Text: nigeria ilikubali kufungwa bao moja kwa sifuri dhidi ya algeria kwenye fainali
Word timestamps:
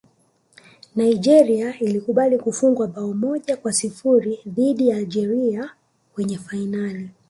nigeria 0.95 1.79
ilikubali 1.79 2.37
kufungwa 2.37 2.87
bao 2.87 3.13
moja 3.13 3.57
kwa 3.57 3.73
sifuri 3.73 4.39
dhidi 4.45 4.89
ya 4.89 4.97
algeria 4.97 5.69
kwenye 6.13 6.37
fainali 6.37 7.09